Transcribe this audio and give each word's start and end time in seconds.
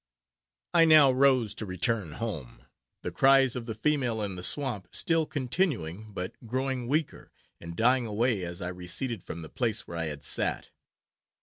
I 0.73 0.85
now 0.85 1.11
rose 1.11 1.53
to 1.53 1.65
return 1.67 2.13
home; 2.13 2.65
the 3.03 3.11
cries 3.11 3.55
of 3.55 3.67
the 3.67 3.75
female 3.75 4.23
in 4.23 4.35
the 4.35 4.41
swamp 4.41 4.87
still 4.91 5.27
continuing, 5.27 6.11
but 6.11 6.33
growing 6.47 6.87
weaker, 6.87 7.31
and 7.59 7.75
dying 7.77 8.07
away, 8.07 8.43
as 8.43 8.61
I 8.61 8.69
receded 8.69 9.21
from 9.23 9.43
the 9.43 9.47
place 9.47 9.87
where 9.87 9.97
I 9.99 10.05
had 10.05 10.23
sat. 10.23 10.71